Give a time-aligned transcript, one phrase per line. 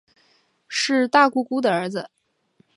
[0.67, 2.09] 是大姑姑的儿子